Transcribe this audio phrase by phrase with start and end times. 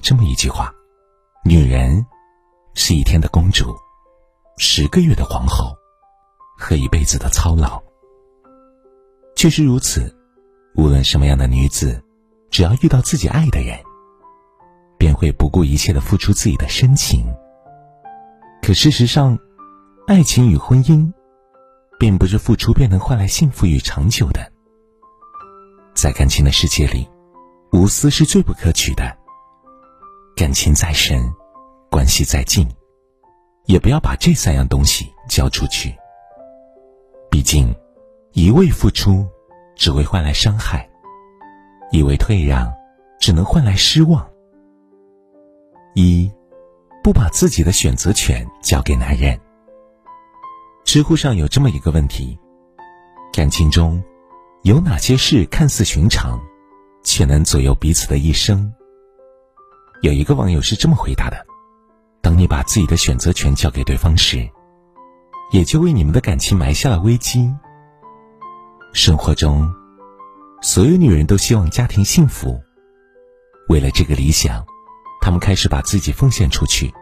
[0.00, 0.72] 这么一句话：
[1.44, 2.04] 女人
[2.74, 3.76] 是一天的公主，
[4.56, 5.76] 十个月的皇后，
[6.58, 7.80] 和一辈子的操劳。
[9.36, 10.14] 确实如此，
[10.74, 12.02] 无论什么样的女子，
[12.50, 13.78] 只要遇到自己爱的人，
[14.98, 17.24] 便会不顾一切的付出自己的深情。
[18.62, 19.38] 可事实上，
[20.06, 21.12] 爱情与婚姻，
[21.98, 24.40] 并不是付出便能换来幸福与长久的。
[25.94, 27.08] 在感情的世界里，
[27.72, 29.19] 无私是最不可取的。
[30.40, 31.30] 感情再深，
[31.90, 32.66] 关系再近，
[33.66, 35.94] 也不要把这三样东西交出去。
[37.30, 37.70] 毕竟，
[38.32, 39.28] 一味付出
[39.76, 40.88] 只会换来伤害，
[41.90, 42.72] 一味退让
[43.20, 44.26] 只能换来失望。
[45.94, 46.32] 一，
[47.04, 49.38] 不把自己的选择权交给男人。
[50.86, 52.38] 知乎上有这么一个问题：
[53.30, 54.02] 感情中。
[54.62, 56.40] 有哪些事看似寻常，
[57.04, 58.72] 却能左右彼此的一生？
[60.02, 61.46] 有一个网友是这么回答的
[62.22, 64.48] ：“当你把自己的选择权交给对方时，
[65.52, 67.52] 也就为你们的感情埋下了危机。
[68.92, 69.70] 生活中，
[70.62, 72.58] 所有女人都希望家庭幸福，
[73.68, 74.64] 为了这个理想，
[75.20, 76.92] 她们开始把自己奉献出去，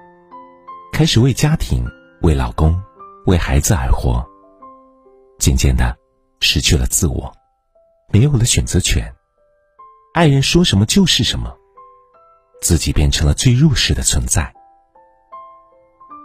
[0.93, 1.85] 开始为家庭、
[2.23, 2.81] 为老公、
[3.27, 4.27] 为孩子而活。
[5.39, 5.97] 渐渐的，
[6.41, 7.33] 失去了自我。”
[8.11, 9.15] 没有了选择权，
[10.15, 11.55] 爱人说什么就是什么，
[12.61, 14.53] 自己变成了最弱势的存在。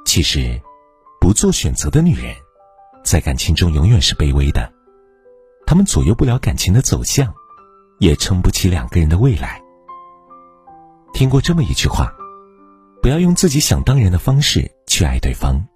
[0.05, 0.61] 其实，
[1.19, 2.35] 不做选择的女人，
[3.03, 4.71] 在感情中永远是卑微的，
[5.65, 7.33] 她们左右不了感情的走向，
[7.99, 9.61] 也撑不起两个人的未来。
[11.13, 12.13] 听过这么一句话：
[13.01, 15.67] 不要用自己想当然的方式去爱对方，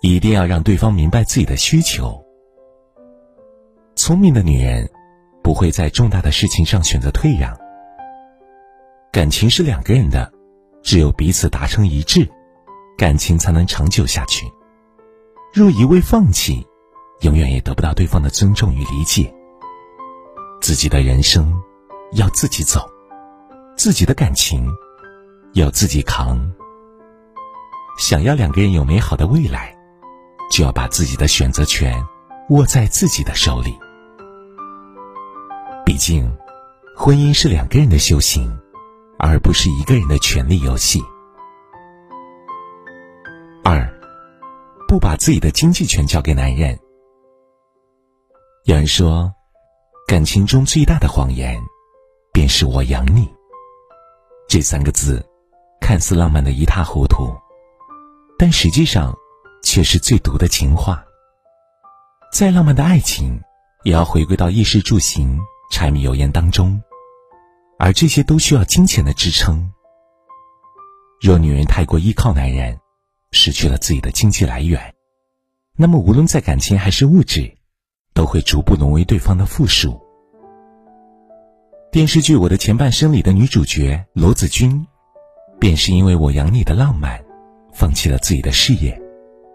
[0.00, 2.24] 一定要让对方明白自己的需求。
[3.96, 4.90] 聪明的女人。
[5.42, 7.58] 不会在重大的事情上选择退让。
[9.12, 10.32] 感情是两个人的，
[10.84, 12.28] 只有彼此达成一致，
[12.96, 14.46] 感情才能长久下去。
[15.52, 16.64] 若一味放弃，
[17.22, 19.34] 永远也得不到对方的尊重与理解。
[20.60, 21.52] 自己的人生
[22.12, 22.88] 要自己走，
[23.76, 24.64] 自己的感情
[25.54, 26.52] 要自己扛。
[27.98, 29.76] 想要两个人有美好的未来，
[30.52, 32.00] 就要把自己的选择权
[32.50, 33.76] 握在自己的手里。
[35.84, 36.32] 毕竟，
[36.96, 38.56] 婚姻是两个人的修行，
[39.22, 41.02] 而不是一个人的权力游戏。
[43.62, 43.86] 二，
[44.88, 46.78] 不把自己的经济权交给男人。
[48.64, 49.32] 有人说，
[50.08, 51.60] 感情中最大的谎言，
[52.32, 53.28] 便是我养你。
[54.48, 55.24] 这三个字，
[55.80, 57.36] 看似浪漫的一塌糊涂，
[58.38, 59.14] 但实际上，
[59.62, 61.04] 却是最毒的情话。
[62.32, 63.40] 再浪漫的爱情，
[63.84, 65.38] 也要回归到衣食住行。
[65.72, 66.82] 柴米油盐当中，
[67.80, 69.72] 而这些都需要金钱的支撑。
[71.18, 72.78] 若女人太过依靠男人，
[73.32, 74.94] 失去了自己的经济来源，
[75.78, 77.56] 那么无论在感情还是物质，
[78.12, 79.98] 都会逐步沦为对方的附属。
[81.90, 84.86] 电视剧《我的前半生》里的女主角罗子君，
[85.58, 87.18] 便是因为我养你的浪漫，
[87.72, 89.00] 放弃了自己的事业，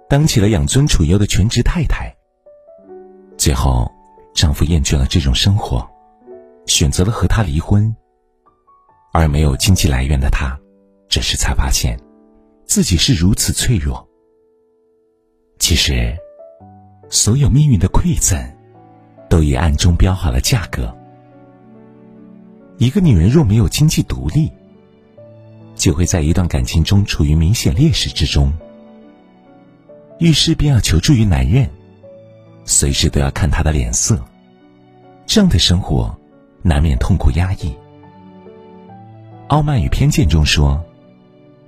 [0.10, 2.12] 当起了养尊处优的全职太太。
[3.38, 3.92] 最后，
[4.34, 5.88] 丈夫厌倦了这种生活。
[6.66, 7.96] 选择了和他离婚，
[9.18, 10.60] 而没有经济来源的他，
[11.08, 11.98] 这时才发现，
[12.66, 14.06] 自己是如此脆弱。
[15.58, 16.14] 其实，
[17.10, 18.38] 所有命运的馈赠，
[19.30, 20.94] 都已暗中标好了价格。
[22.78, 24.52] 一个女人若没有经济独立，
[25.76, 28.52] 就会在一段感情中处于明显劣势之中。
[30.20, 31.70] 遇事便要求助于男人，
[32.66, 34.22] 随时都要看他的脸色，
[35.26, 36.14] 这样的生活。
[36.62, 37.70] 难免痛苦压抑。
[39.56, 40.84] 《傲慢与偏见》中说：“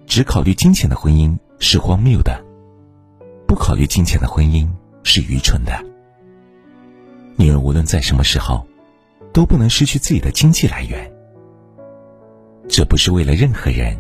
[0.07, 2.43] 只考虑金钱的婚姻是荒谬的，
[3.47, 4.67] 不考虑金钱的婚姻
[5.03, 5.71] 是愚蠢的。”
[7.37, 8.67] 女人无论在什么时候，
[9.31, 11.09] 都不能失去自己的经济来源。
[12.67, 13.97] 这不是为了任何人，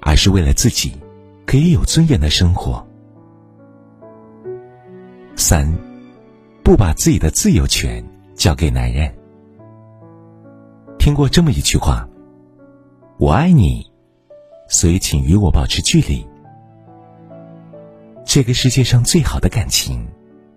[0.00, 0.92] 而是为了自己
[1.46, 2.84] 可以有尊严的生活。
[5.36, 5.72] 三，
[6.64, 8.04] 不把自己的自由权
[8.34, 9.14] 交给男人。
[10.98, 12.08] 听过这么一句话
[13.22, 13.88] ：“我爱你，
[14.66, 16.26] 所以请与我保持距离。”
[18.26, 20.04] 这个世界上最好的感情，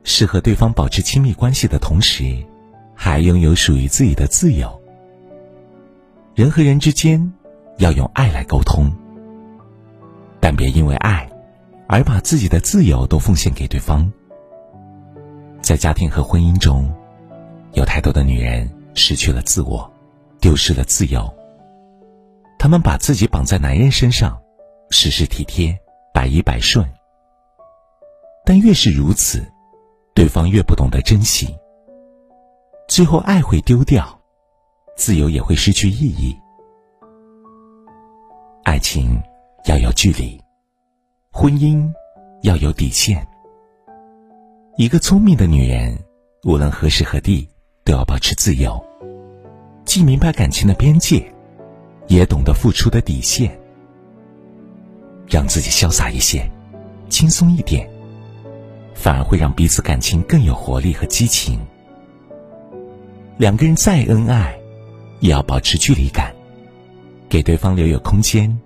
[0.03, 2.43] 是和对方保持亲密关系的同时，
[2.95, 4.81] 还拥有属于自己的自由。
[6.33, 7.31] 人和人之间
[7.77, 8.91] 要用爱来沟通，
[10.39, 11.29] 但别因为爱
[11.87, 14.11] 而把自己的自由都奉献给对方。
[15.61, 16.91] 在家庭和婚姻中，
[17.73, 19.87] 有太多的女人失去了自我。
[20.41, 21.31] 丢失了自由，
[22.57, 24.41] 他们把自己绑在男人身上，
[24.89, 25.77] 事事体贴，
[26.13, 26.87] 百依百顺。
[28.45, 29.45] 但越是如此，
[30.13, 31.55] 对方越不懂得珍惜，
[32.87, 34.19] 最后爱会丢掉，
[34.95, 36.35] 自由也会失去意义。
[38.63, 39.21] 爱情
[39.65, 40.41] 要有距离，
[41.31, 41.91] 婚姻
[42.43, 43.25] 要有底线。
[44.77, 45.97] 一个聪明的女人，
[46.43, 47.47] 无论何时何地，
[47.83, 48.83] 都要保持自由，
[49.85, 51.33] 既明白感情的边界，
[52.07, 53.57] 也懂得付出的底线，
[55.27, 56.49] 让自己潇洒一些，
[57.09, 57.89] 轻松一点。
[58.93, 61.59] 反而会让彼此感情更有活力和激情。
[63.37, 64.57] 两个人再恩爱，
[65.19, 66.33] 也要保持距离感，
[67.27, 68.57] 给对方留有空间，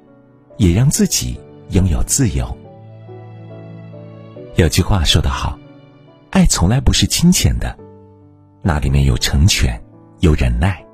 [0.57, 1.39] 也让自己
[1.71, 2.55] 拥有自由。
[4.55, 5.57] 有句话说得好，
[6.29, 7.75] 爱从来不是金钱的，
[8.61, 9.81] 那里面有成全，
[10.19, 10.85] 有忍耐，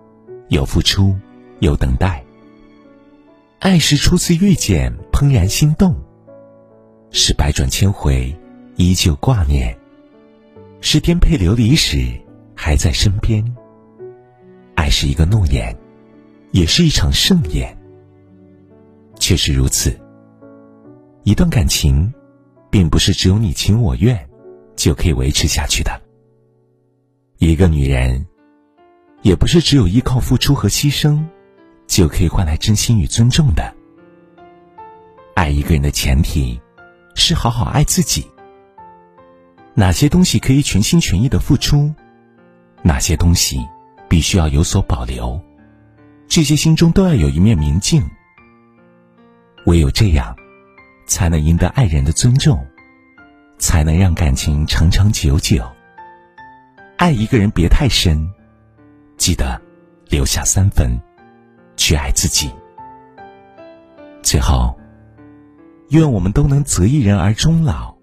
[0.48, 1.14] 有付出，
[1.60, 2.25] 有等待。
[3.66, 5.96] 爱是初次遇见，怦然心动，
[7.10, 8.32] 是百转千回。
[8.76, 9.76] 依旧挂念，
[10.82, 11.98] 是颠沛流离时
[12.56, 13.44] 还在身边。
[14.76, 15.76] 爱是一个诺言，
[16.52, 17.76] 也是一场盛宴。
[19.20, 20.00] 确实如此，
[21.24, 22.14] 一段感情，
[22.70, 24.30] 并不是只有你情我愿
[24.76, 26.00] 就可以维持下去的。
[27.40, 28.24] 一个女人，
[29.24, 31.20] 也不是只有依靠付出和牺牲，
[31.88, 33.74] 就可以换来真心与尊重的。
[35.36, 36.60] 爱一个人的前提，
[37.16, 38.26] 是好好爱自己。
[39.74, 41.94] 哪些东西可以全心全意的付出，
[42.82, 43.60] 哪些东西
[44.08, 45.40] 必须要有所保留，
[46.28, 48.02] 这些心中都要有一面明镜。
[49.66, 50.36] 唯有这样，
[51.08, 52.66] 才能赢得爱人的尊重，
[53.58, 55.70] 才能让感情长长久久。
[56.98, 58.32] 爱一个人别太深，
[59.18, 59.62] 记得
[60.08, 60.98] 留下三分，
[61.86, 62.50] 去爱自己。
[64.24, 64.76] 最后，
[65.90, 67.96] 愿我们都能择一人而终老。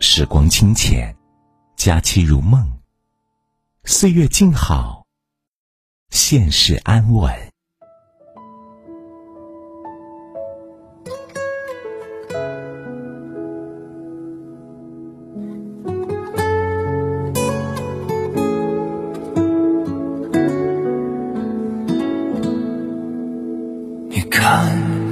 [0.00, 1.16] 时光清浅，
[1.76, 2.68] 佳期如梦，
[3.84, 5.06] 岁月静好，
[6.10, 7.32] 现世安稳。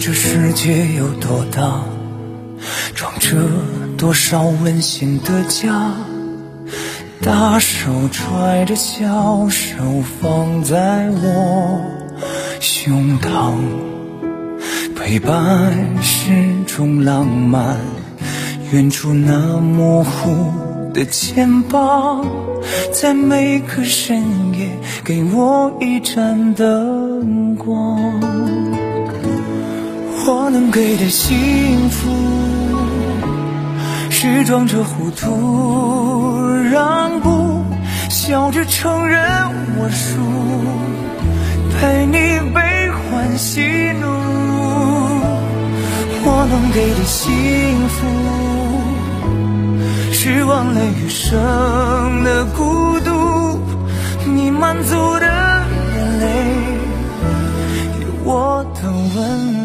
[0.06, 1.82] 这世界有多大，
[2.94, 3.38] 装着。
[3.96, 5.94] 多少温馨的家，
[7.22, 11.80] 大手揣着小手放在我
[12.60, 13.54] 胸膛，
[14.94, 15.72] 陪伴
[16.02, 17.78] 是种浪漫，
[18.72, 20.52] 远处那模糊
[20.92, 22.26] 的肩膀，
[22.92, 24.68] 在每个深夜
[25.02, 28.20] 给我一盏灯光，
[30.26, 32.08] 我能给的幸福
[34.08, 37.62] 是装着糊涂，让步，
[38.08, 39.20] 笑着承认
[39.76, 40.18] 我输，
[41.78, 42.12] 陪你
[42.54, 43.60] 悲欢喜
[44.00, 44.08] 怒。
[46.26, 48.06] 我能给的幸福
[50.10, 53.60] 是忘了余生的孤独，
[54.24, 56.26] 你满足的眼泪，
[58.00, 59.63] 有我的温暖。